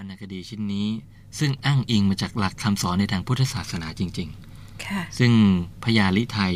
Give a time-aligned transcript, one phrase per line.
[0.00, 0.88] รรณคดีชิ้นนี้
[1.38, 4.28] ซึ่งอ้างอิงมาจากหลักคำสอนในทางพุทธศาสนาจริง
[4.84, 5.32] ค่ะๆซึ่ง
[5.84, 6.54] พญาลิไทย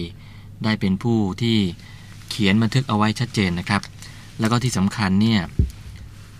[0.64, 1.56] ได้เป็นผู้ที่
[2.30, 3.82] เขียนบันทึกเอาไว้ชัดเจนนะครับ
[4.40, 5.40] แล้วก็ที่สำคัญเนี่ย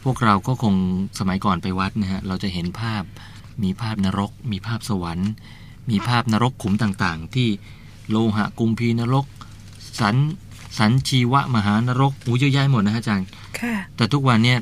[0.04, 0.74] พวกเราก็คง
[1.18, 3.02] สมัยก่อนไปวัดนะฮะเราจะเห็นภาพ
[3.62, 5.30] มีภาพนรก มีภาพสวรรค์
[5.90, 7.48] มีภาพนรกขุมต่างๆ ที่
[8.10, 9.26] โลหะกุมพีนรก
[10.00, 10.16] สัน
[10.78, 13.28] สันชีวะมหานรกอู้เยอะแยะหมดนะฮะอาจารย์
[13.60, 14.58] ค่ะแต่ทุกวันเนี่ย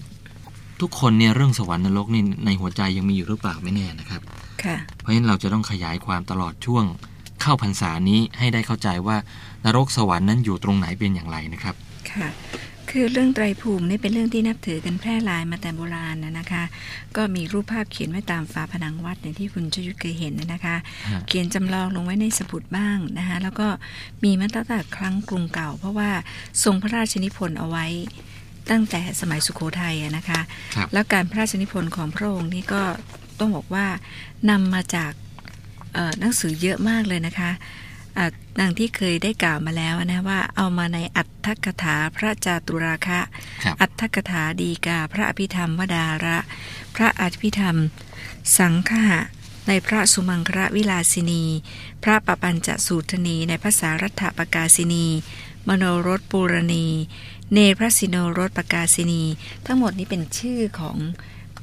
[0.83, 4.21] ทุกคนเนี่ยเรื่องสวรรค์นรกนี่ในหัวใจยังมีอยู่หรือเปล่าไม่แน่นะครับ
[4.65, 6.85] ค่ะ เพราะฉะนั้นเราจะต้องขยายความตลอดช่วง
[7.43, 9.17] เข้าพรรษานี้ให้ได้เข้าใจว่า
[9.65, 11.75] นรกสวรรค์นั้นอยู่ตรงไหนเป็นอย่างไรนะครับ
[12.13, 12.29] ค่ะ
[12.91, 16.63] คือเรื่องไตรภูมินี่เป็นเรื่องที่นับถือกันแพร่หลายมาแต่โบราณนะนะคะ
[17.17, 20.77] ก็มีรูปภาพเขียนไว้ตามฝาผนังวัดอย่างที่คุณชยุทธเคยเห็นนะคะ
[21.09, 23.69] ฮะเขียนจำลองลงไว้ในสมุดบ้างนะคะแล้วก็
[24.25, 26.11] มีมาตั้งแต่ครั้งกรุงเก่า เพราะว่า
[26.65, 27.87] ทรงพระราชนิพนธ์เอาไว้
[28.71, 30.41] ตั้งแต่สมัยสุโขทัยอะนะคะ
[30.77, 32.83] ครับแล้วการพระราชนิพนธ์ของพระองค์นี่ก็
[33.39, 33.87] ต้องบอกว่า
[34.51, 35.13] นำมาจาก
[35.95, 37.51] เอ่อหนังสือเยอะมากเลยนะคะ
[38.19, 38.25] อะ
[38.61, 43.21] ดังที่เคยได้กล่าวมาแล้วนะว่าเอามาในอัตถกถาพระจาตุราคะ
[43.65, 46.39] ครับอัตถกถาดีกา พระอภิธรรมวดาระ
[46.95, 47.77] พระอภิธรรม
[48.59, 49.05] สังฆะ
[49.69, 51.45] ในพระสุมังคระวิลาสินี
[52.03, 55.07] พระปปัญจสูตรนีในพระสารัตถปกาสินี
[55.69, 56.87] มโนรสปูรณี
[57.55, 59.23] เนพระสิโนรสปกาสินี
[59.67, 60.97] ทั้งหมดนี้เป็นชื่อของ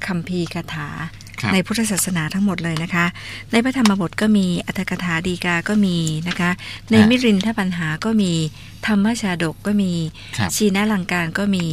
[0.05, 0.89] คำพีร์คาถา
[1.39, 3.05] ครับในพุทธศาสนาทั้งหมดเลยนะคะ
[3.51, 6.49] ในพระธรรมบทก็มีอัตถกถาดีกาก็มีนะคะ
[6.91, 8.31] ในมิรินทปัญหาก็มี
[8.87, 9.93] ธรรมชาดกก็มี
[10.37, 11.65] ครับชีนาลังการก็มี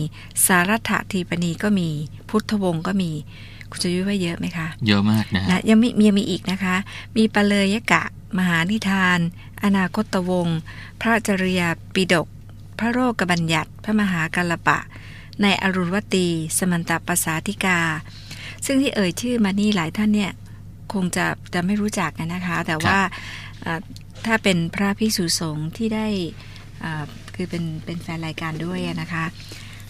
[0.46, 1.88] สารัตถทีปณีก็มี
[2.28, 3.10] พุทธวงศ์ก็มี
[3.70, 6.76] คุณจะยุ้ยว่าเยอะไหมคะ เยอะมากนะฮะนะยังมียังมีอีกนะคะ
[7.16, 8.02] มีปะเลยยกะ
[8.38, 9.18] มหานิทาน
[9.64, 10.58] อนาคตวงศ์
[11.00, 12.26] พระจริยาปิดก
[12.78, 14.78] พระโรกบัญญัติ พระมหากาลปะ
[15.42, 16.26] ในอรุณวตี
[16.58, 17.80] สมันตปสาธิกา
[18.66, 20.32] ซึ่งที่เอ่ยชื่อมานี่หลายท่านเนี่ย
[20.92, 22.98] คงจะจะไม่รู้จักกันนะคะ แต่ว่า
[23.64, 23.80] อ่า
[24.26, 26.06] ถ้าเป็นพระภิกษุสงฆ์ที่ได้
[26.84, 27.04] อ่า
[27.34, 29.24] คือเป็นเป็นแฟนรายการด้วยอะนะคะ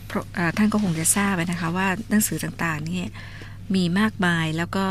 [0.06, 3.08] เพราะอ่าท่านก็คงจะทราบนะคะว่าหนังสือต่างๆเนี่ย
[3.75, 4.86] มีมากมายแล้วก็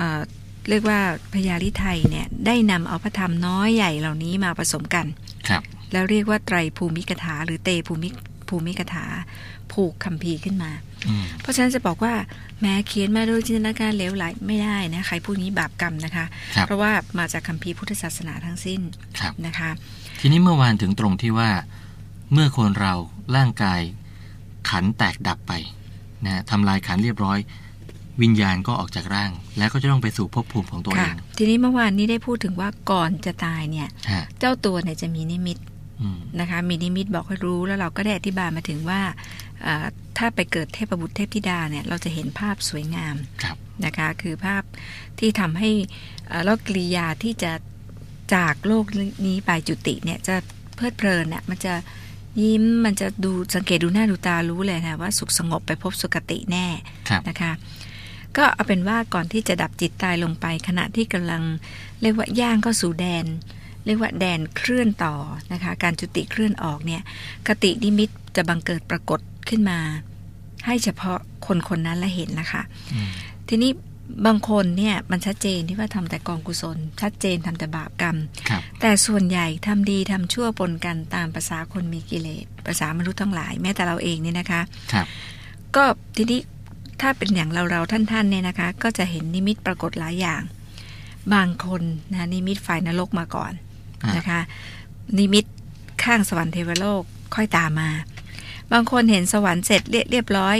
[0.00, 0.20] อ่า
[0.68, 1.00] เรียกว่า
[1.34, 5.06] พญาลิไทยเนี่ยได้นำเอาพระธรรมน้อยใหญ่เหล่านี้มาผสมกัน
[5.48, 8.08] ครับ แล้วเรียกว่าไตรภูมิกถา หรือเตภูมิ
[8.48, 9.04] ภูมิกถา
[9.72, 10.70] ผูกคัมภีร์ขึ้นมา
[11.08, 12.14] อืมเพราะฉะนั้นจะบอกว่า
[12.60, 16.24] แม้เขียนมาโดยจินตนาการเหลวไหลไม่ได้นะใครพูดนี้บาปกรรมนะคะ
[16.56, 18.80] ครับเพราะว่ามาจากคัมภีร์พุทธศาสนาทั้งสิ้น
[19.20, 19.70] ครับนะคะ
[20.20, 21.50] ทีนี้เมื่อวานถึงตรงที่ว่า
[22.32, 22.94] เมื่อคนเรา
[23.36, 23.80] ร่างกาย
[24.68, 25.52] ขันแตกดับไป
[26.24, 27.38] นะฮะทำลายขันเรียบร้อย
[28.22, 35.71] วิญญาณก็ออกจากร่าง แล้วก็จะต้องไปสู่ภพภูมิของตัวเอค่ะงทีนี้เมื่อวานนี้ได้พูดถึงว่าก่อนจะตายเนี่ยฮะเจ้าตัวเนี่ยจะมีนิมิตอืม
[36.40, 39.00] นะคะมีนิมิตบอกให้รู้แล้วเราก็ได้อธิบายมาถึงว่า
[39.66, 39.86] อ่า
[40.18, 44.62] ถ้าไปเกิดเทพบุตรเทพธิดาเนี่ยเราจะเห็นภาพสวยงามครับนะคะคือภาพ
[45.18, 45.70] ที่ทำให้
[46.28, 47.52] เอ่อแล้วกริยาที่จะ
[48.34, 48.84] จากโลก
[49.26, 50.34] นี้ไปจุติเนี่ยจะ
[50.76, 51.74] เพลิดเพลินเนี่ยมันจะ
[52.42, 56.66] ยิ้มมันจะดูสังเกตดูหน้าดูตารู้เลยนะว่าสุขสงบไปพบสุคติแน่
[57.08, 57.52] ครับนะคะ
[58.36, 61.42] ก็เอาเป็นว่าก่อนที่จะดับจิตตายลงไปขณะที่กำลัง
[62.00, 63.26] เรียกว่าย่างเข้าสู่แดน
[63.86, 65.14] เรียกว่าแดนเคลื่อนต่อ
[65.52, 67.02] นะคะ การจุติเคลื่อนออกเนี่ย
[67.48, 69.78] กตินิมิตจะบังเกิดปรากฏขึ้นมา
[70.66, 73.08] ให้เฉพาะคนคนนั้นละเห็นนะคะอืม
[73.48, 73.72] ทีนี้
[74.26, 78.16] บางคนเนี่ยมันชัดเจนที่ว่าทำแต่กองกุศล ชัดเจนทำแต่บาปกรรม
[78.48, 84.60] ครับแต่ส่วนใหญ่ทำดีทำชั่วปนกันตามภาษาคนมีกิเลสภาษามนุษย์ทั้งหลาย แม้แต่เราเองเนี่ยนะคะ
[84.92, 85.06] ครับ
[85.76, 85.84] ก็
[86.16, 86.40] ทีนี้
[87.00, 90.42] ถ้าเป็นอย่างเราเราท่านท่านๆเนี่ยนะคะ ก็จะเห็นนิมิตปรากฏหลายอย่าง
[91.34, 91.82] บางคน
[92.12, 93.71] นะนิมิตฝ่ายนรกมาก่อนอ่า
[94.10, 94.40] นนะคะ
[95.18, 95.44] นิมิต
[96.04, 97.02] ข้างสวรรค์เทวโลก
[97.34, 97.90] ค่อยตามมา
[98.72, 100.56] บางคนเห็นสวรรค์เสร็จเรียเรียบร้อย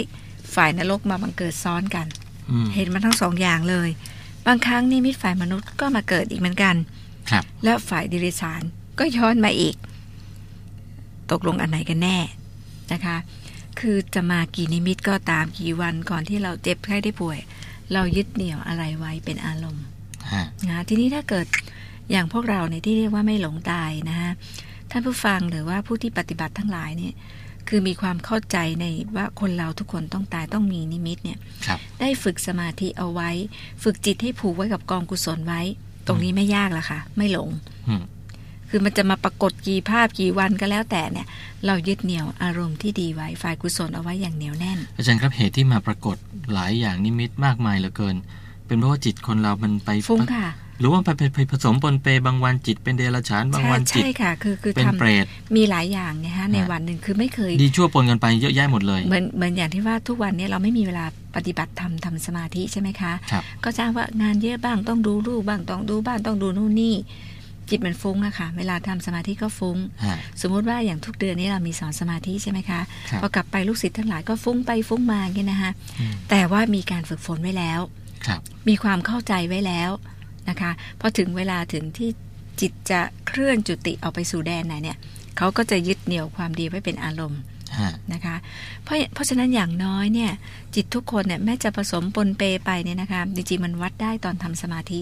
[0.55, 2.07] ฝ่ายนรกมาบังเกิดซ้อนกัน
[2.49, 3.89] อืมเห็นมาทั้งสองอย่างเลย
[4.47, 6.75] บางครั้งนิมิตฝ่ายมนุษย์ก็มาเกิดอีกเหมือนกัน
[7.31, 8.61] ครับแล้วฝ่ายดิเรกชาน
[8.99, 9.75] ก็ย้อนมาอีก
[11.31, 12.17] ตกลงอันไหนกันแน่
[12.93, 13.17] นะคะ
[13.79, 17.39] คือจะมากี่นิมิตก็ตามกี่วันก่อนที่เราเจ็บไข้ได้ป่วย
[17.93, 19.85] เรายึดเหนี่ยวอะไรไว้เป็นอารมณ์
[20.31, 21.45] ฮะนะทีนี้ถ้าเกิด
[22.11, 24.31] อย่างพวกเราเนี่ยที่เรียกว่าไม่หลงตายนะฮะ
[24.91, 27.13] ท่านผู้ฟังหรือว่าผู้ที่ปฏิบัติทั้งหลายเนี่ย
[27.69, 28.85] คือมีความเข้าใจใน
[29.15, 33.29] ว่าคนเราทุกคนต้องตายต้องมีนิมิตเนี่ยครับได้ฝึกสมาธิเอาไว้
[33.83, 35.61] ฝึกจิตให้ผูกไว้กับกองกุศลไว้
[36.07, 37.49] ตรงนี้ไม่ยากละค่ะ ไม่หลง
[37.87, 38.03] อืม
[38.69, 41.27] คือมันจะมาปรากฏกี่ภาพกี่วันก็แล้วแต่เนี่ย
[41.65, 46.17] เรายึดเหนี่ยวอารมณ์ที่ดีไว้ฝ่ายกุศลเอาไว้อย่างเหนียวแน่น อาจารย์ครับเหตุที่มาปรากฏ
[46.53, 48.15] หลายอย่างนิมิตมากมายเหลือเกิน
[48.67, 55.25] เป็นเพราะว่าจิตคนเรามันไปฟุ้งค่ะไหรือว่าไปไปผสมปนเปบางวันจิตเป็นเดรัจฉานบางใช่วันจิตใช่ค่ะ คือคือเป็นทำเปรต
[55.55, 61.05] มีหลายอย่างเนี่ยฮะในฮะวันหนึ่งคือไม่เคย ดีชั่วปนกันไปเยอะแยะหมดเลย เหมือนเหมือนอย่างที่ว่าทุกวันเนี้เราไม่มีเวลา
[61.35, 66.95] ปฏิบัติธรรมทำสมาธิใช่ไหมคะครับก็จ้างว่างานเยอะบ้างต้องดูรูปบ้างต้องดูบ้านต้องดูนู่นนี่
[67.69, 72.79] จิตมันฟุ้งอะค่ะ เวลาทำสมาธิก็ฟุ้งฮะสมมุติว่าอย่างทุกเดือนนี้เรามีสอนสมาธิใช่ไหมคะ
[73.09, 77.79] ครับพอกลับไปลูกศิษย์ทั้งหลายก็ฟุ้งไปฟุ้งมาอย่างนี้นะคะอืมแต่ว่ามีการฝึกฝนไว้แล้ว
[78.27, 78.39] ครับ
[78.69, 79.89] มีความเข้าใจไว้แล้ว
[80.49, 82.09] นะคะพอถึงเวลาถึงที่
[82.61, 84.97] จิตจะเคลื่อนจุติออกไปสู่แดนไหนเนี่ย
[85.37, 87.41] เขาก็จะยึดเหนี่ยวความดีไว้เป็นอารมณ์
[87.79, 88.35] ฮะนะคะ
[88.83, 90.31] เพราะเพราะฉะนั้นอย่างน้อยเนี่ย
[90.75, 95.01] จิตทุกคนเนี่ยแม้จะผสมปนเปไปเนี่ยนะคะจริงๆมันวัดได้ตอนทำสมาธิ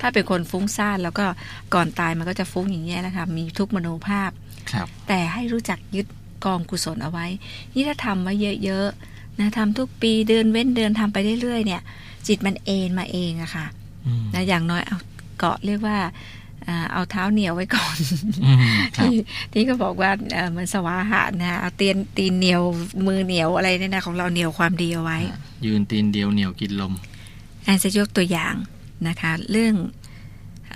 [0.00, 1.26] ถ้าเป็นคนฟุ้งซ่านแล้วก็
[1.74, 4.30] ก่อนตายมันก็จะฟุ้งอย่างนี้ยแหละค่ะมีทุกมโนภาพ
[4.72, 6.06] ครับแต่ให้รู้จักยึด
[6.44, 7.26] กองกุศลเอาไว้
[7.74, 8.34] นี่ถ้าทำไว้
[8.64, 11.82] เยอะๆนะทำทุกปีเดือนเว้นเดือนทำไปเรื่อยๆเนี่ย
[12.26, 13.85] จิตมันเอนมาเองอะค่ะอืม
[14.34, 14.98] นะอย่างน้อยเอา
[15.38, 15.98] เกาะเรียกว่า
[16.68, 17.96] อ่าเอาเท้าเหนียวไว้ก่อน
[18.44, 18.58] อืม
[18.96, 19.16] ครับที่
[19.52, 22.62] ที่ก็บอกว่าเอ่อเหมือนสวาหะนะเอาเตียนตีนเหนียว
[23.06, 25.18] มือเหนียวอะไรเนี่ยนะของเราเหนียวความดีเอาไว้
[25.66, 26.92] ยืนตีนเดียวเหนียวกินลม
[27.64, 28.54] แอนจะยกตัวอย่าง
[29.08, 29.74] นะคะ เรื่อง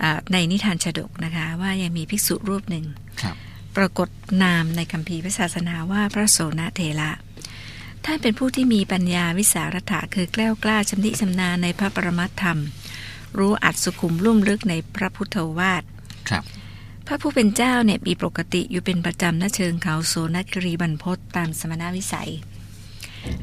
[0.01, 2.85] อาในนิทานฉดกนะคะ ว่ายังมีภิกษุรูปหนึ่ง
[3.21, 3.35] ครับ
[3.77, 4.09] ปรากฏ
[4.43, 7.11] นามในคัมภีร์พระศาสนาว่าพระโสนเถระ
[8.05, 12.59] ท่านเป็นผู้ที่มีปัญญาวิสารถะคือแกล้วกล้าชำนิชำนาญในพระปรมัตธรรม
[13.39, 15.83] รู้อัดสุขุมลุ่มลึกในพระพุทธวาท
[16.29, 16.43] ครับ
[17.07, 22.31] พระผู้เป็นเจ้าเนี่ยมีปกติอยู่เป็นประจำณเชิงเขาโสนกรีบรรพตตามสมณวิสัย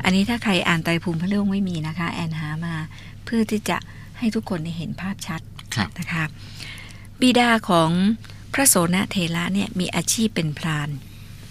[0.05, 2.75] อันนี้ถ้าใครอ่านไตรภูมิพระเรื่องไม่มีนะคะ แอนหามา
[3.25, 3.77] เพื่อที่จะ
[4.19, 5.41] ให้ทุกคนได้เห็นภาพชัด
[5.75, 6.25] ครับนะคะ
[7.21, 7.91] บิดาของ
[8.55, 10.89] พระโสนเทระเนี่ยมีอาชีพเป็นพราน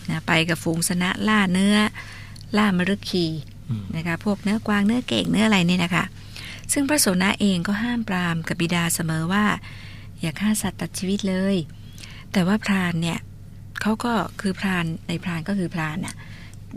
[0.10, 1.78] นะไปกับฝูงสนะล่าเนื้อ
[2.58, 3.26] ล่ามฤคี
[3.70, 6.04] อืมนะคะพวกเนื้อกวางเนื้อเก่งเนื้ออะไรเนี่ยนะคะ
[6.74, 9.46] ซึ่งพระโสนะเองก็ห้ามปรามกับบิดาเสมอว่า
[10.22, 11.56] อย่าฆ่าสัตว์ตัดชีวิตเลย
[12.32, 13.20] แต่ว่าพรานเนี่ย
[13.82, 16.16] เขาก็คือพรานในพรานก็คือพรานน่ะ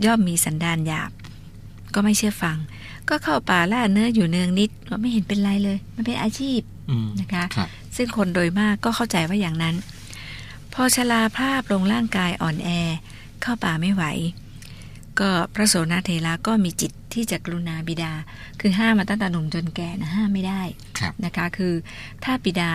[0.05, 1.11] ย่อมมีสันดานหยาบ
[1.93, 2.57] ก็ไม่เชื่อฟัง
[3.09, 6.59] ก็เข้าป่าล่าเนื้ออยู่เนืองนิดว่าไม่เห็นเป็นไรเลย มันเป็นอาชีพ
[6.89, 9.75] อืมนะคะครับซึ่งคนโดยมากก็เข้าใจว่าอย่างนั้น
[10.73, 12.69] พอชราภาพลงร่างกายอ่อนแอ
[13.41, 14.03] เข้าป่าไม่ไหว
[15.19, 18.13] ก็พระโสนเทระก็มีจิตที่จะกรุณาบิดา
[18.59, 20.61] คือห้ามมาตั้งแต่หนุ่มจนแก่นะห้ามไม่ได้
[20.99, 21.73] ครับนะคะคือ
[22.23, 22.71] ถ้าบิดา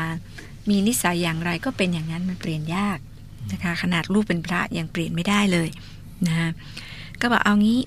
[0.69, 2.99] มีนิสัยอย่างไรก็เป็นอย่างนั้นมันเปลี่ยนยาก
[3.53, 5.69] นะคะขนาดลูกเป็นพระยังเปลี่ยนไม่ได้เลย
[6.27, 6.51] นะ
[7.21, 7.81] ก็บอกเอางี้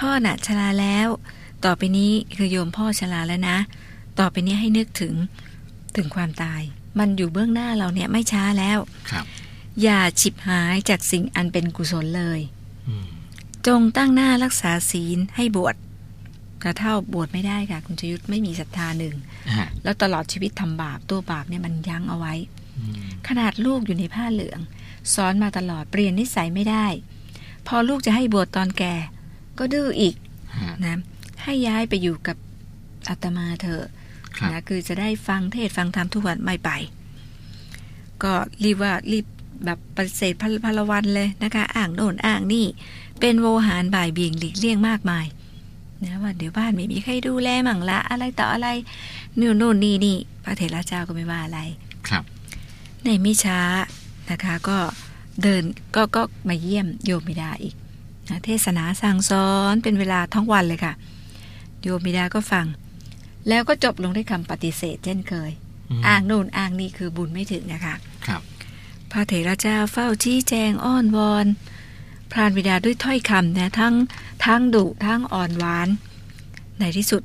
[0.00, 1.08] พ่อน่ะชราแล้ว
[1.64, 3.58] ต่อไปนี้คือโยมพ่อชราแล้วนะ
[4.18, 5.14] ต่อไปนี้ให้นึกถึง
[5.96, 6.62] ถึงความตาย
[6.98, 8.78] มันอยู่เบื้องหน้าเราเนี่ยไม่ช้าแล้ว
[9.10, 9.24] ครับ
[9.82, 12.40] อย่าฉิบหายจากสิ่งอันเป็นกุศลเลย
[12.88, 13.06] อืม
[13.66, 15.76] จงตั้งหน้ารักษาศีลให้บวช
[16.62, 19.14] กระเท่าบวชไม่ได้ค่ะ คุณชยุทธไม่มีศรัทธาหนึ่ง
[19.56, 22.34] ฮะแล้วตลอดชีวิตทำบาปตัวบาปเนี่ยมันยั้งเอาไว้
[22.78, 22.94] อืม
[23.28, 24.60] ขนาดลูกอยู่ในผ้าเหลือง
[25.14, 26.86] สอนมาตลอดเปลี่ยนนิสัยไม่ได้
[27.66, 28.94] พอลูกจะให้บวชตอนแก่
[29.58, 30.14] ก็ดื้ออีก
[30.60, 30.98] ฮะนะ
[31.42, 32.36] ให้ย้ายไปอยู่กับ
[33.08, 33.84] อาตมาเถอะ
[34.36, 36.70] ครับนะคือจะได้ฟังเทศน์ฟังธรรมทุกวันไม่ไป
[38.22, 38.32] ก็
[38.64, 39.26] รีบว่ารีบ
[39.64, 42.66] แบบปฏิเสธพลพลวันเลยนะคะอ่างโน่นอ่างนี่
[43.20, 45.26] เป็นโวหารบ่ายเบี่ยงหลีกเลี่ยงมากมาย
[46.04, 48.68] นะว่าเดี๋ยวบ้านไม่มีใครดูแลมั่งละอะไรต่ออะไร
[49.40, 51.60] นู่นนู่นนี่นี่พระเถระเจ้าก็ไม่ว่าอะไร
[52.08, 52.24] ครับ
[53.04, 53.60] ในไม่ช้า
[54.30, 54.78] นะคะก็
[55.42, 55.62] เดิน
[55.96, 57.74] ก็ก็มาเยี่ยมโยมบิดาอีก
[58.30, 60.92] นะเทศนาสั่งสอนเป็นเวลาทั้งวันเลยค่ะ
[61.82, 62.66] โยมบิดาก็ฟัง
[63.48, 65.50] แล้วก็จบลงด้วยคำปฏิเสธเช่นเคย
[65.98, 67.94] มอ้างนู่นอ้างนี่คือบุญไม่ถึงนะคะ
[68.26, 68.40] ครับ
[69.12, 71.46] พระเถระเจ้าเฝ้าชี้แจงอ้อนวอน
[72.32, 73.94] พรานบิดาด้วยถ้อยคำนะทั้ง
[74.44, 75.88] ทั้งดุทั้งอ่อนหวาน
[76.78, 77.22] ในที่สุด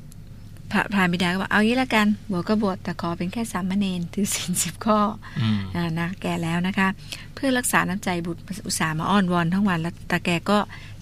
[0.72, 4.98] พระพรานบิดาก็บอกเอางี้ละกันบวชก็บวชแต่ขอเป็นแค่สามเณรถือศีลสิบข้อ
[5.40, 6.88] อืมอ่านะแก่แล้วนะคะ
[7.34, 10.58] เพื่อรักษาน้ำใจบุตรอุตส่าห์มาอ้อนวอนทั้งวันแล้วแต่แกก็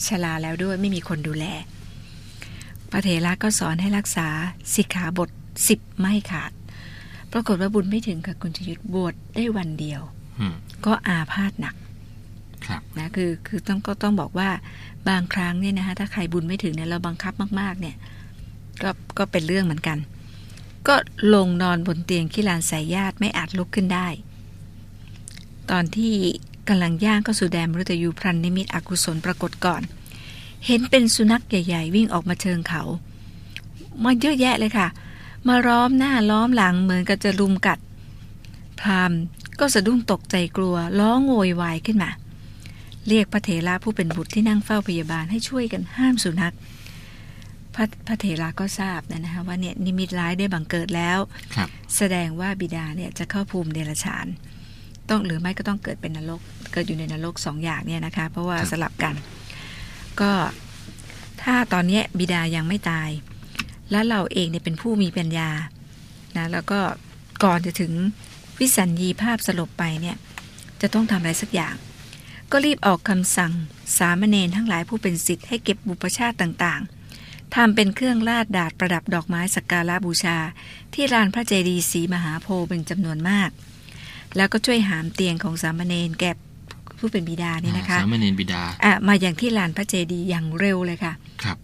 [0.07, 1.45] ชราแล้วด้วยไม่มีคนดูแล
[2.91, 4.29] พระเถระก็สอนให้รักษา
[4.75, 5.31] สิกขาบท
[5.69, 6.53] สิบไม่ขาด
[7.33, 10.16] ปรากฏว่าบุญไม่ถึงกับคุณชยุทธบวชได้วันเดียวอืม
[10.87, 11.75] ก็อาพาธหนัก
[12.67, 14.51] ครับนะคือคือต้องก็ต้องบอกว่า
[15.09, 17.97] บางครั้งเนี่ยนะคะถ้าใครบุญไม่ถึงเนี่ยเราบังคับมาก ๆ เนี่ย
[18.83, 19.99] ก็ก็เป็นเรื่องเหมือนกัน
[20.89, 20.95] ก็
[21.35, 24.09] ลงนอนบนเตียงขี้ลานสายญาติไม่อาจลุกขึ้นได้
[25.71, 26.15] ตอนที่
[26.69, 29.83] กำลังย่างก็สู่แดนมฤตยูพรันนิมิตอกุศลปรากฏก่อน
[30.67, 32.83] เห็นเป็นสุนัขใหญ่ ๆ วิ่งออกมาเชิงเขา
[34.05, 34.89] มาเยอะแยะเลยค่ะ
[35.49, 37.79] มาล้อมหน้าล้อมหลังเหมือนกับจะลุมกัด
[38.81, 39.13] พราม
[39.61, 42.11] ก็สะดุ้งตกใจกลัวร้องโวยวายขึ้นมา
[43.09, 46.57] เรียกพระเถระผู้เป็นบุตรที่นั่งเฝ้าพยาบาลให้ช่วยกันห้ามสุนัขพ
[47.75, 51.19] พระพระเถระก็ทราบนะนะคะว่าเนี่ยนิมิตร้ายได้บังเกิดแล้ว
[51.57, 54.27] ครับแสดงว่าบิดาเนี่ยจะเข้าภูมิเดรัจฉาน
[55.11, 56.41] ต้องหรือไม่ก็ต้องเกิดเป็นนรก
[56.73, 59.15] เกิดอยู่ในนรกสองอย่างเนี่ยนะคะ เพราะว่าสลับกัน
[60.21, 60.33] ก็
[61.43, 63.11] ถ้าตอนเนี้ยบิดายังไม่ตาย
[63.91, 65.51] แล้วเราเองเนี่ยเป็นผู้มีปัญญา
[66.37, 66.81] นะแล้วก็
[67.45, 67.93] ก่อนจะถึง
[68.61, 70.17] วิสัญญีภาพสลบไปเนี่ย
[70.81, 71.75] จะต้องทำอะไรสักอย่าง
[72.53, 73.53] ก็รีบออกคำสั่ง
[73.99, 80.39] สามเณรทั้งหลายผู้เป็นสิทธิ์ให้เก็บบุพชาติต่างๆทำเป็นเครื่องลาดดาดประดับดอกไม้สักการะบูชา
[80.95, 83.51] ที่ลานพระเจดีย์ศรีมหาโพธิ์เป็นจำนวนมาก
[84.37, 86.33] แล้วก็ช่วยหามเตียงของสามเณรแก่
[86.99, 91.57] ผู้เป็นบิดานี่นะคะสามเณรบิดาอะมาอย่างที่ลานพระเจดีย์อย่างเร็วเลยค่ะ ครับ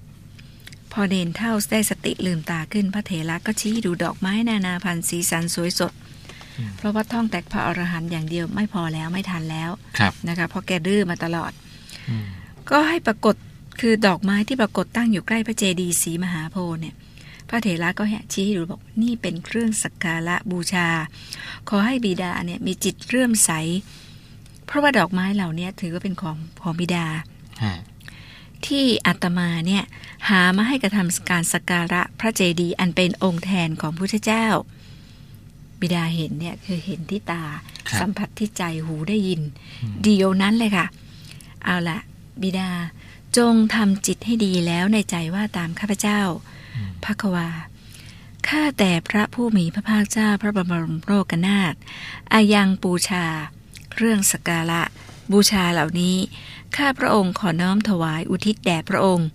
[0.92, 6.11] พอเนนเท่าได้สติลืมตาขึ้นพระเถระก็ชี้ดูดอกไม้นานาพันธุ์สีสันสวยสดอืม
[6.76, 11.52] เพราะว่าท่องแต่พระอรหันต์อย่างเดียวไม่พอแล้วไม่ทันแล้วครับนะคะเพราะแกดื้อมาตลอด
[12.08, 12.26] อืม
[12.70, 13.34] ก็ให้ปรากฏ
[13.80, 16.94] คือดอกไม้ที่ปรากฏตั้งอยู่ใกล้พระเจดีย์ศรีมหาโพธิ์เนี่ย
[17.48, 20.88] พระเถระก็ให้ชี้ให้ดูบอกนี่เป็นเครื่องสักการะบูชา
[21.68, 23.50] ขอให้บิดาเนี่ยมีจิตเรื่อมใส
[24.66, 27.06] เพราะว่าดอกไม้เหล่านี้ถือว่าเป็นของของบิดา
[27.64, 27.74] ฮะ
[28.66, 29.84] ที่อาตมาเนี่ย
[30.28, 34.46] หามาให้กระทำการสักการะพระเจดีย์อันเป็นองค์แทนของพุทธเจ้า
[35.82, 37.42] บิดาเห็นเนี่ยคือเห็นที่ตา
[37.88, 39.40] ครับสัมผัสที่ใจหูได้ยิน
[39.82, 40.86] อืมเดียวนั้นเลยค่ะ
[41.64, 41.98] เอาละ
[42.42, 42.70] บิดา
[43.36, 46.20] จงทำจิตให้ดีแล้วในใจว่าตามข้าพเจ้า
[46.74, 47.48] อืมพระควา
[48.48, 51.74] ข้าแต่พระผู้มีพระภาคเจ้าพระบรมโลกนาถ
[52.32, 53.26] อายังปูชา
[53.92, 54.82] เครื่องสกการะ
[55.32, 56.16] บูชาเหล่านี้
[56.76, 59.28] ข้าพระองค์ขอน้อมถวายอุทิศแด่พระองค์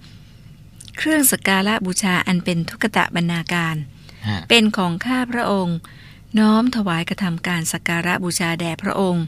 [0.97, 3.75] เครื่องสกการะบูชาอันเป็นทุกตะบรรณาการ
[4.27, 5.77] ฮะเป็นของข้าพระองค์
[6.39, 9.25] น้อมถวายกระทำการสักการะบูชาแด่พระองค์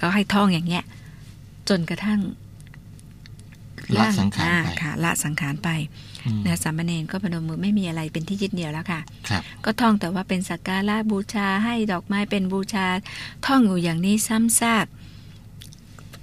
[0.00, 0.84] ก็ให้ท่องอย่างเงี้ย
[1.68, 2.20] จนกระทั่ง
[3.96, 5.68] ละสังขารอ่ไปค่ะละสังขารไป
[6.26, 12.86] อืมนะสามเณรก็พนมมือไม่มีอะไรเป็นที่ยึดเหนี่ยวแล้วค่ะครับก็ท่องแต่ว่าเป็นสักการะบูชาให้ดอกไม้เป็นบูชา
[13.46, 14.86] ท่องอยู่อย่างนี้ซ้ำซาก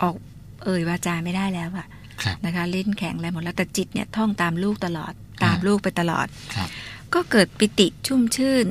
[0.01, 0.15] ออก
[0.63, 1.87] เอ่ยวาจาไม่ได้แล้วอะ
[2.21, 6.69] ครับนะคะลิ้นแข็งอะไรหมดแล้วแต่จิตเนี่ยท่องตามลูกตลอดตามอ่าลูกไปตลอดครับ
[7.13, 8.65] ก็เกิดปิติชุ่มชื่น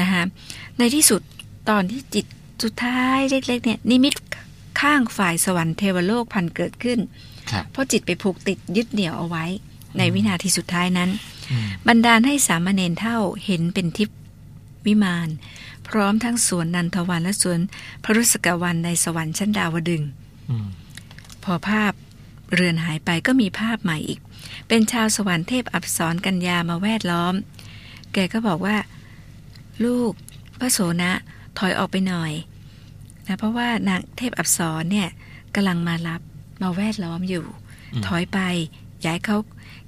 [0.00, 0.22] นะคะ
[0.78, 1.20] ในที่สุด
[1.70, 2.26] ตอนที่จิต
[2.62, 4.14] สุดท้ายเล็กๆเนี่ยนิมิต
[4.80, 6.98] ข้างฝ่ายสวรรค์เทวโลกพันเกิดขึ้น
[7.50, 9.44] ครับเพราะจิตไปผูกติดยึดเหนี่ยวเอาไว้
[9.98, 11.10] ในวินาทีสุดท้ายนั้น
[11.50, 14.18] อืมบันดาลให้สามเณรเท่าเห็นเป็นทิพย์
[14.86, 15.28] วิมาน
[15.88, 17.58] พร้อมทั้งสวนนันทวันและสวน
[18.04, 20.08] พระรุษกวันในสวรรค์ชั้นดาวดึงส์
[20.50, 20.66] อืม
[21.44, 21.92] พอภาพ
[22.54, 24.20] เรือนหายไปก็มีภาพใหม่อีก
[24.68, 27.34] เป็นชาวสวรรค์เทพอับสรกัญญามาแวดล้อม
[28.12, 28.76] แกก็บอกว่า
[29.84, 30.12] ลูก
[30.60, 31.12] พระโสนะ
[31.58, 32.32] ถอยออกไปหน่อย
[33.26, 35.08] นะเพราะว่านางเทพอับสรเนี่ย
[35.54, 36.20] กำลังมารับ
[36.62, 37.44] มาแวดล้อมอยู่
[37.94, 38.38] อืมถอยไป
[39.00, 39.38] อย่าให้เขา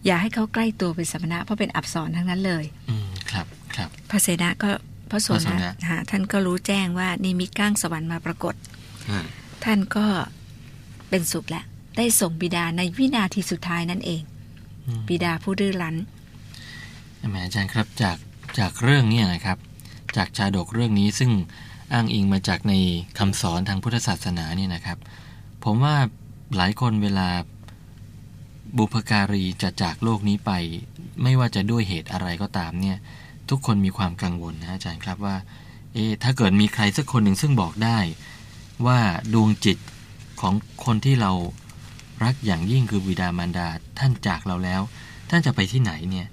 [0.04, 3.46] อย่าให้เขาใกล้ตัวเป็นสมณะเพราะเป็นอับสรทั้งนั้นเลยอืมครับ
[3.76, 4.70] ครับพระเสนะก็
[5.11, 8.54] พระโสพระโสนะนะฮะท่านก็รู้แจ้งว่านิมิตก้างสวรรค์มาปรากฏ
[9.11, 9.22] ฮะ
[9.64, 10.06] ท่านก็
[11.08, 11.64] เป็นสุขแหละ
[11.96, 14.22] ได้ส่งบิดาในวินาทีสุดท้ายนั่นเอง
[14.87, 15.96] อืมบิดาผู้ดื้อรั้น
[17.18, 18.16] แหมอาจารย์ครับจาก
[18.58, 19.58] จากเรื่องเนี้นะครับ
[20.16, 21.31] จากชาดกเรื่องนี้ซึ่ง
[21.92, 22.75] อ้างอิงมาจากใน
[23.19, 24.99] คำสอนทางพุทธศาสนาเนี่ยนะครับ
[25.64, 25.97] ผมว่า
[26.57, 27.28] หลายคนเวลา
[28.76, 30.52] บุพการีจะจากโลกนี้ไป
[31.23, 32.99] ไม่ว่าจะด้วยเหตุอะไรก็ตามเนี่ย
[33.50, 35.37] ทุกคนมีความกังวลนะอาจารย์ครับว่า
[35.95, 37.99] เอะถ้าเกิดมีใครสักคนหนึ่งซึ่งบอกได้
[38.87, 38.99] ว่า
[39.35, 39.78] ดวงจิต
[40.40, 40.54] ของ
[40.85, 41.33] คนที่เรา
[42.25, 44.81] รักอย่างยิ่งคือบิดามารดาท่านจากเราแล้ว
[45.31, 46.26] ท่านจะไปที่ไหนเนี่ย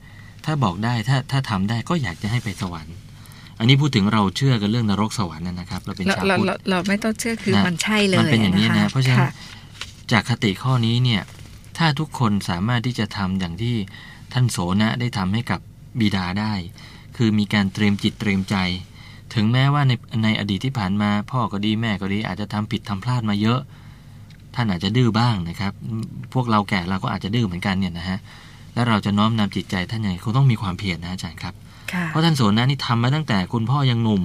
[0.45, 2.95] ถ้าบอกได้ถ้าถ้าทำได้ก็อยากจะให้ไปสวรรค์
[3.59, 9.27] อันนี้พูดถึงเราเชื่อกันเรื่องนรกสวรรค์นะนะครับเราเป็นเราชาวเราพุทธเราเราไม่ต้องเชื่อคือนะมันใช่เลยมันเป็นอย่างนี้คนะเพราะฉะนั้นค่
[10.11, 11.21] จากคติข้อนี้เนี่ย
[11.77, 13.75] ถ้าทุกคนสามารถที่จะทำอย่างที่
[14.33, 15.59] ท่านโสนะได้ทำให้กับ
[15.99, 16.53] บิดาได้
[17.17, 18.55] คือมีการเตรียมจิตเตรียมใจ
[19.33, 19.91] ถึงแม้ว่าใน
[20.23, 23.59] ในอดีตที่ผ่านมาพ่อก็ดีแม่ก็ดี อาจจะทำผิดทำพลาดมาเยอะ
[24.55, 25.73] ท่านอาจจะดื้อบ้างนะครับ
[26.33, 28.19] พวกเราแก่เราก็อาจจะดื้อเหมือนกันเนี่ยนะฮะ
[28.73, 31.68] แล้วเราจะน้อมนำจิตใจท่านยังไงคงต้องมีความเพียรนะอาจารย์ครับค่ะ
[32.07, 34.23] เพราะท่านโสนะนี่ทำมาตั้งแต่คุณพ่อยังหนุ่ม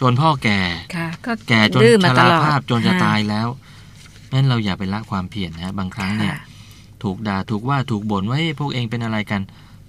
[0.00, 0.60] จนพ่อแก่
[0.96, 3.48] ค่ะก็แก่จนดื้อชมาตราลอดภาพจนจะค่ตายแล้ว
[4.32, 6.40] งั้นเราอย่าไปละความเพียรนะฮะบางครั้งเนี่ยค่ะ
[7.02, 9.40] ถูกด่าถูกว่าถูกบ่นว่าเฮ้ยพวกเองเป็นอะไรกัน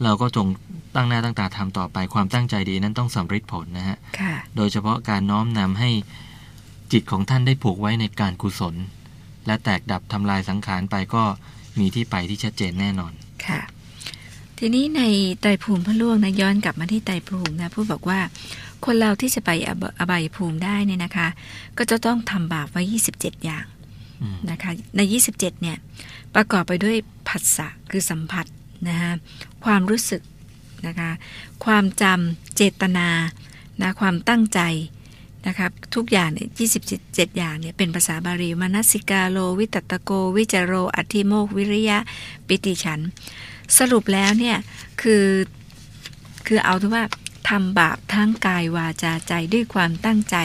[0.04, 0.48] เราก็จง
[0.96, 5.90] ตั้งหน้าตั้งตาทำต่อไปความตั้งใจดีนั้นต้องสำเร็จผลนะฮะค่ะโดยเฉพาะการน้อมนำให้
[6.92, 8.76] จิตของท่านได้ผูกไว้ในการกุศล
[9.46, 11.24] และแตกดับทำลายสังขารไปก็
[11.80, 13.14] มีที่ไปที่ชัดเจนแน่นอน
[13.46, 13.60] ค่ะ
[14.60, 15.02] ทีนี้ใน
[15.42, 18.20] ไตรภูมิพระล่วงนะย้อนกลับมาที่ไตรภูมินะพูดบอกว่า
[18.86, 21.28] คนเราที่จะไปอบอบายภูมิได้เนี่ยนะคะ
[21.78, 22.82] ก็จะต้องทำบาปไว้
[23.14, 23.66] 27 อย่าง
[24.22, 25.02] อืมนะคะใน
[25.34, 25.78] 27 เนี่ย
[26.36, 26.96] ประกอบไปด้วย
[27.28, 28.46] ผัสสะคือสัมผัส
[28.88, 29.12] นะคะ
[29.66, 30.22] ความรู้สึก
[30.88, 31.12] นะคะ
[31.66, 33.08] ความจำเจตนา
[33.82, 34.60] นะความตั้งใจ
[35.48, 36.48] นะครับทุกอย่างเนี่ย
[36.94, 41.98] 27อย่างเนี่ยเป็นภาษาบาลีมนัสสิกาโล วิตตโก วิจโร อธิโมกวิริยะ
[42.48, 43.02] ปิติฉัน
[43.80, 44.58] สรุปแล้วเนี่ย
[45.02, 45.26] คือ
[46.48, 47.04] คือเอาที่ว่า
[47.50, 50.38] ทำบาปทั้งกายวาจาใจด้วยความตั้งใจ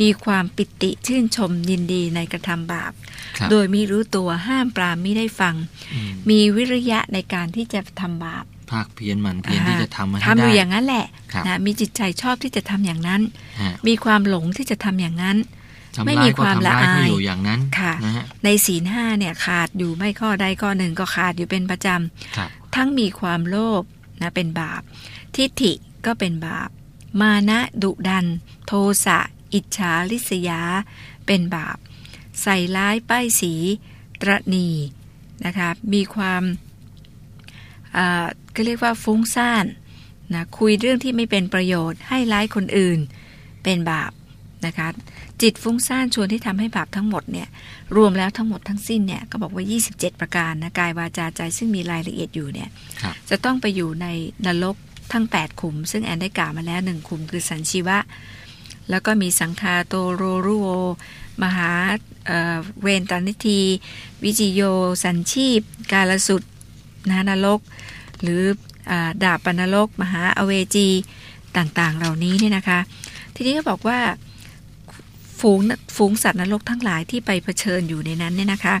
[0.00, 2.92] มีความปิติชื่นชมยินดีในกระทำบาป
[3.38, 5.54] ครับโดยไม่รู้ตัวห้ามปรามไม่ได้ฟัง
[5.92, 13.22] อืมมีวิริยะในการที่จะทำบาปภาคเพียรหมันเพียรที่จะทำมาให้ทำอได้ยู่อย่างนั้นแหละครับนะมีจิตใจชอบที่จะทำอย่างนั้น
[13.60, 15.59] ฮะมีความหลงที่จะทำอย่างนั้นทำ
[16.06, 21.88] ไม่ร้ามียก็ความทำละร้ายอายก็อยู่อย่างนั้นค่ะนะฮะในศีลห้าเนี่ยขาดอยู่ไม่ข้อใดข้อหนึ่งก็ขาดอยู่เป็นประจ
[22.36, 23.82] ครับำทั้งมีความโลภ
[24.22, 24.82] นะเป็นบาป
[25.34, 25.72] ทิฏฐิ
[26.06, 26.68] ก็เป็นบาป
[27.20, 28.26] มานะดุดัน
[28.66, 28.72] โท
[29.04, 29.18] สะ
[29.54, 30.62] อิจฉาลิษยา
[31.26, 31.76] เป็นบาป
[32.42, 33.54] ใส่ร้ายป้ายสี
[34.20, 34.68] ตรณี
[35.44, 36.42] นะคะมีความ
[37.96, 39.66] อ่าก็เรียกว่าฟุ้งซ่าน
[40.34, 42.98] นะคุยเรื่องที่ไม่เป็นประโยชน์ให้ร้ายคนอื่น
[43.64, 44.10] เป็นบาป
[44.66, 44.88] นะคะ
[45.42, 47.48] จิตฟุ้งซ่านชวนที่ทำให้บาปทั้งหมดเนี่ย
[47.96, 52.68] รวมแล้วทั้งหมดทั้งสิ้นเนี่ยก็บอกว่า 27 ประการนะกายวาจาใจซึ่งมีรายละเอียดอยู่เนี่ย
[53.02, 54.06] ครับจะต้องไปอยู่ใน
[54.46, 54.76] นรก
[55.12, 57.98] ทั้ง 8 ขุม ซึ่งแอนได้กล่าวมาแล้ว1ขุมคือสันชีวะ
[58.90, 60.68] แล้วก็มีสังคาโตโรรุโอ
[61.42, 61.70] มหา
[62.26, 63.60] เอ่อเวนตานิที
[64.22, 64.62] วิจิโย
[65.04, 65.60] สันชีพ
[65.92, 66.42] กาลสุด
[67.10, 67.60] นะนรก
[68.22, 68.42] หรือ
[68.90, 70.88] อาดาบปนรก มหาอเวจี
[71.56, 72.80] ต่างๆ เหล่านี้เนี่ยนะคะ
[73.34, 73.98] ทีนี้ก็บอกว่า
[75.40, 75.60] ฝูง
[75.96, 78.76] ฝูงสัตว์นรกทั้งหลายที่ไปเผชิญอยู่ในนั้นเนี่ยนะคะ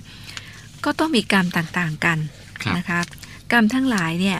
[0.84, 2.18] ก็ต้องมีกรรมต่างๆกัน
[2.62, 3.00] ครับนะคะ
[3.52, 4.38] กรรมทั้งหลายเนี่ย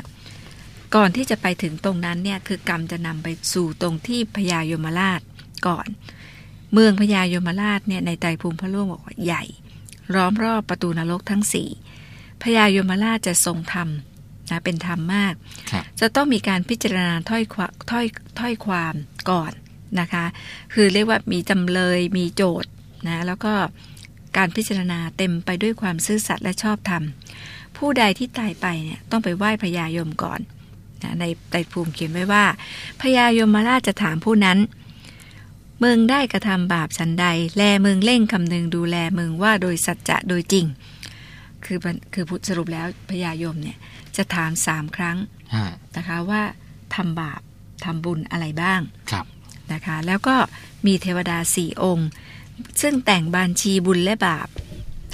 [0.94, 5.20] ก่อนที่จะไปถึงตรงนั้นเนี่ยคือกรรมจะนำไปสู่ตรงที่พญายมราช
[5.66, 5.88] ก่อน
[6.72, 9.44] เมืองพญายมราชเนี่ยในไตรภูมิพระโลกบอกว่าใหญ่
[10.14, 11.68] ล้อมรอบประตูนรกทั้งสี่
[12.42, 13.88] พญายมราชจะทรงธรรม
[14.50, 15.34] นะเป็นธรรมมาก
[15.70, 18.06] ครับจะต้องมีการพิจารณาถ้อยควถ้อย
[18.38, 18.94] ถ้อยความ
[19.30, 19.52] ก่อน
[20.00, 20.24] นะคะ
[20.74, 22.70] คือเรียกว่ามีจำเลยมีโจทย์
[23.06, 23.52] นะแล้วก็
[24.36, 27.02] การพิจารณาเต็มไปด้วยความซื่อสัตย์และชอบธรรม
[27.76, 30.40] ผู้ใดที่ตายไปเนี่ยต้องไปไหว้พญายมก่อน
[31.02, 32.44] นะในไตรภูมิเขียนไว้ว่า
[33.00, 34.58] พญายมราชจะถามผู้นั้น
[35.78, 37.26] เมืองได้กระทำบาปฉันใด
[37.56, 40.66] แลเมืองเล่งคำนึงดูแลเมืองว่าโดยสัจจะโดยจริง
[41.64, 43.78] คือมันคือพูดสรุปแล้วพญายมเนี่ย
[44.16, 45.16] จะถามสามครั้ง
[45.54, 46.42] ฮะนะคะว่า
[46.94, 47.40] ทำบาป
[47.84, 49.24] ทำบุญอะไรบ้างครับ
[49.72, 50.36] นะคะ แล้วก็
[50.86, 52.08] มีเทวดาสี่องค์
[52.82, 54.48] ซึ่งแต่งบัญชีบุญและบาป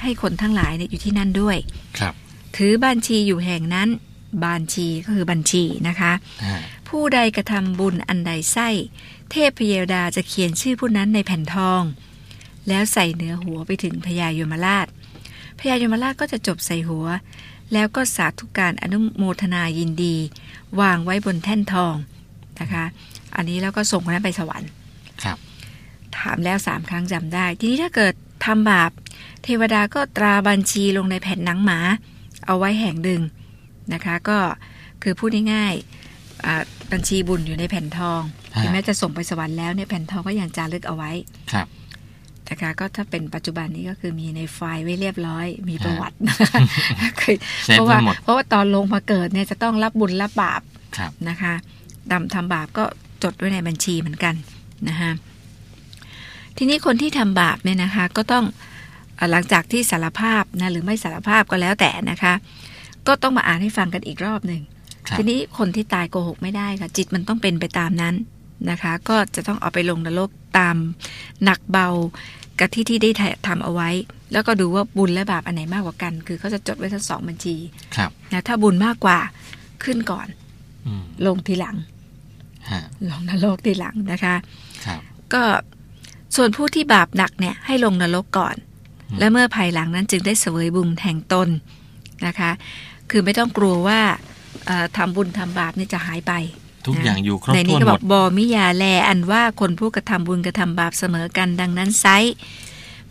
[0.03, 1.57] ให้คนทั้งหลายเนี่ยอยู่ที่นั่นด้วย
[1.99, 2.15] ครับ
[2.57, 3.89] ถือบัญชีอยู่แห่งนั้น
[4.45, 6.13] บัญชีก็คือบัญชีนะคะ
[6.45, 8.69] ฮะผู้ใดกระทำบุญอันใดไส้
[9.31, 11.83] เทพพเยดาจะเขียนชื่อผู้นั้นในแผ่นทอง
[12.69, 14.87] แล้วใส่เหนือหัวไปถึงพญายมราช
[15.59, 17.07] พญายมราชก็จะจบใส่หัว
[17.73, 20.17] แล้วก็สาธุการอนุโมทนายินดี
[20.81, 21.95] วางไว้บนแท่นทอง
[22.61, 22.85] นะคะ
[23.37, 24.71] อันนี้แล้วก็ส่งคนนั้นไปสวรรค์
[25.23, 25.39] ครับ
[26.19, 28.91] ถามแล้วสามครั้งจำได้ ทีนี้ถ้าเกิดทำบาป
[29.45, 31.79] เทวดาก็ตราบัญชีลงในแผ่นหนังหมา
[32.47, 33.23] เอาไว้แห่งหนึ่ง
[33.95, 34.39] นะคะ ก็
[35.03, 38.21] คือพูดง่ายๆอ่าบัญชีบุญอยู่ในแผ่นทอง
[38.55, 41.11] ฮะถึงแม้จะส่งไปสวรรค์แล้วเนี่ยแผ่นทองก็ยังจารึกเอาไว้
[41.53, 41.67] ครับ
[42.49, 46.17] นะคะก็ถ้าเป็นปัจจุบันนี้ก็คือมีในไฟล์ไว้เรียบร้อย มีประวัติ
[47.21, 50.61] คือเซฟเพราะไว้ว่าหมดเพราะว่าตอนลงมาเกิดเนี่ยจะต้องรับบุญรับบาป
[50.97, 51.55] ครับนะคะ
[52.13, 52.89] ดำทำบาปก็จ
[53.33, 54.35] ดไว้ในบัญชีเหมือนกัน
[54.89, 55.11] นะคะ
[56.57, 58.45] ทีนี้คนที่ทำบาปเนี่ยนะคะก็ต้อง
[59.17, 62.35] เอ่อหลังจากที่สารภาพนะหรือไม่สารภาพก็แล้วแต่นะคะ
[63.07, 64.63] ก็ต้องมาอ่านให้ฟังกันอีกรอบหนึ่ง
[65.09, 68.15] ครับทีนี้คนที่ตายโกหกไม่ได้ค่ะ จิตมันต้องเป็นไปตามนั้น
[68.71, 70.77] นะคะ ก็จะต้องเอาไปลงนรกตาม
[71.45, 71.89] หนักเบา
[72.59, 73.11] กับที่ที่ได้
[73.47, 73.91] ทำเอาไว้
[74.33, 77.57] แล้วก็ดูว่าบุญและบาปอันไหนมากกว่ากัน คือเขาจะจดไว้ทั้งสองบัญชี
[77.97, 79.19] ครับนะถ้าบุญมากกว่า
[79.85, 80.27] ขึ้นก่อน
[80.87, 81.96] อืมลงทีหลังฮะ
[83.11, 84.35] ลงนรกทีหลังนะคะ
[84.87, 85.01] ครับ
[85.33, 85.43] ก็
[86.37, 88.57] ส่วนผู้ที่บาปหนักเนี่ยให้ลงนรกก่อน
[89.11, 91.49] อืมและเมื่อภายหลังนั้นจึงได้เสวยบุญแห่งตน
[92.27, 92.51] นะคะ
[93.11, 94.01] คือไม่ต้องกลัวว่า
[94.67, 96.33] เอ่อทำบุญทำบาปเนี่ยจะหายไป
[96.87, 102.17] ทุกอย่างอยู่ครบในถ้นี้วนก็หบมอดกบอมิยาแลอันว่าคนผู้กระทำบุญกระทำบาปเสมอกันดังนั้นไซร้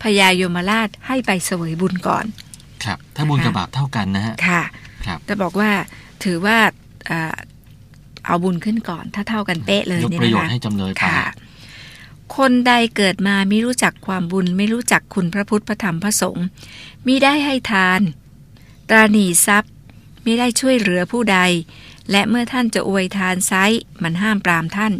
[0.02, 2.24] พญายมราชให้ไปเสวยบุญก่อน
[2.84, 4.62] ครับ ถ้าบุญนะคะกับบาปเท่ากันนะฮะค่ะ
[5.06, 5.70] ครับจะบอกว่า
[6.24, 6.56] ถือว่า
[8.26, 11.26] เอ่อเอาบุญขึ้นก่อน ถ้าเท่ากันเป๊ะเลยยกเนี่ยประโยชนะคะน์ให้จำเลยไปค่ะ
[12.36, 16.46] คนใดเกิดมาไม่รู้จักความบุญไม่รู้จักคุณพระพุทธพระธรรมพระสงฆ์
[17.06, 18.00] มิได้ให้ทาน
[18.88, 19.72] ตราหนีทรัพย์
[20.24, 21.38] มิได้ช่วยเหลือผู้ใด
[22.10, 23.64] และเมื่อท่านจะอวยทานไซร้
[24.02, 24.92] มันห้ามปรามท่าน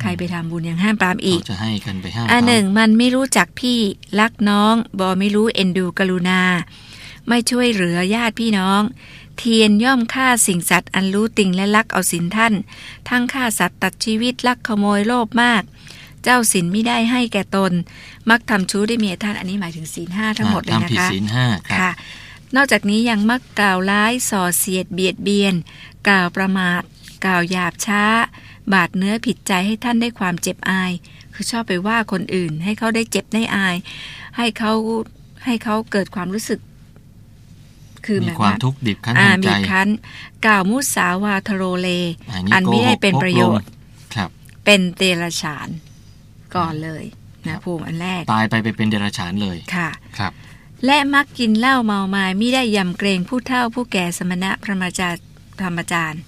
[0.00, 3.78] ใครไปทำบุญยังห้ามปรามอีกเขาจะให้กันไปห้ามอันเขาหนึ่งมันไม่รู้จักพี่
[4.20, 6.40] รักน้องบอไม่รู้เอ็นดูกรุณา
[7.28, 8.82] ไม่ช่วยเหลือญาติพี่น้อง
[9.38, 12.54] เทียนย่อมฆ่าสิ่งสัตว์อันรู้ติ่งและลักเอาสินท่าน
[13.08, 15.62] ทั้งฆ่าสัตว์ตัดชีวิตลักขโมยโลภมาก
[16.22, 17.72] เจ้าสินไม่ได้ให้แก่ตน
[18.30, 21.90] มักทำชู้ได้เมียท่านอันนี้หมายถึงศีลห้าทั้งหมดเลยทำนะผิดคะศีลห้าครับค่ะ
[22.56, 25.54] นอกจากนี้ยังมักกล่าวร้ายส่อเสียดเบียดเบียน
[26.08, 26.82] กล่าวประมาท
[27.24, 28.02] กล่าวหยาบช้า
[28.72, 30.92] บาดเนื้อผิดใจให้ท่านได้ความเจ็บอาย
[31.34, 33.76] คือชอบไปว่าคนอื่นให้เขาได้เจ็บได้อาย
[34.36, 34.72] ให้เขา
[35.44, 36.60] ให้เขาเกิดความรู้สึก
[38.06, 39.88] คือมีแบบความว่าทุกข์ดิบคั้นอ่าแห่งใจมีคัน
[40.46, 41.88] กล่าวมุสาวาทโรเล
[42.32, 43.72] อันนี้อันไม่ได้โกหกเป็นประโยชน์พกล
[44.12, 44.30] มครับ
[44.64, 45.68] เป็นเตระฉาน
[46.56, 47.04] ก่อนเลย
[47.46, 50.32] ครันะบภูมิอันแรก ตายไปไปเป็นเดรัจฉานเลยค่ะครับ
[50.86, 55.20] และมักกินเหล้าเมามายไม่ได้ยำเกรงผู้เฒ่าผู้แก่สมณะพระมาจาร
[55.62, 56.20] ธรรมจารย์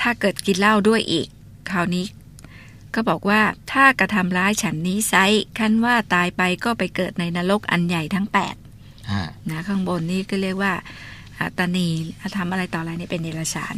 [0.00, 1.28] ถ้าเกิดกินเหล้าด้วยอีก
[1.70, 2.04] คราวนี้
[2.94, 5.14] ก็บอกว่าถ้ากระทำร้ายฉันนี้ไซ
[5.58, 8.63] ขั้นว่าตายไปก็ไปเกิดในนรกอันใหญ่ทั้งแปดอ่า
[9.50, 10.72] นะข้างบนนี่ก็เรียกว่า
[11.40, 11.88] อาตานี
[12.36, 13.74] ทำอะไรต่ออะไรนี่เป็นเดรัจฉาน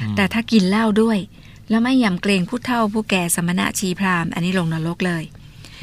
[0.00, 1.18] อืมแต่ถ้ากินเหล้าด้วย
[1.70, 5.24] แล้วไม่ยำเกรงผู้เฒ่าผู้แก่สมณะชีพราหมณ์อันนี้ลงนรกเลย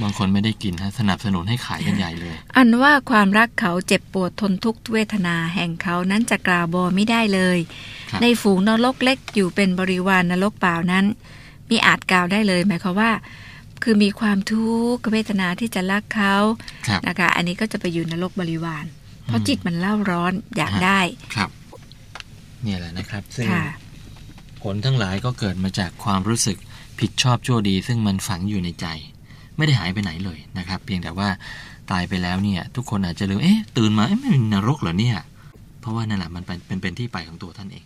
[0.01, 7.59] บางคนไม่ได้กินฮะสนับสนุนให้ขายกันใหญ่เลย อันว่าความรักเขาเจ็บปวดทนทุกขเวทนาแห่งเขานั้นจะกล่าวบอไม่ได้เลย
[8.11, 11.05] ครับในฝูงนรกเล็กอยู่เป็นบริวารนรกเปล่านั้น
[11.69, 13.11] มีอาจกล่าวได้เลย หมายความว่า
[13.87, 16.35] คือมีความทุกขเวทนาที่จะรักเขา
[16.87, 18.85] ครับนะคะอันนี้ก็จะไปอยู่นรกบริวาร
[19.25, 20.99] เพราะอืมจิตมันเล่าร้อนอยากฮะได้
[21.35, 21.49] ครับ
[22.63, 23.65] เนี่ยแหละนะครับซึ่งค่ะ
[24.61, 26.57] ผลทั้งหลายก็เกิดมาจากความรู้สึก
[26.99, 28.87] ผิดชอบชั่วดี ซึ่งมันฝังอยู่ในใจ
[29.57, 31.27] ไม่ได้หายไปไหนเลยนะครับ เพียงแต่ว่า
[31.91, 35.17] ตายไปแล้วเนี่ย ทุกคนอาจจะลืมเอ๊ะตื่นมาเอ๊ะไม่มีนรกเหรอเนี่ย
[35.81, 37.85] เพราะว่านั่นแหละมันเป็นเป็นเป็นที่ไปของตัวท่านเอง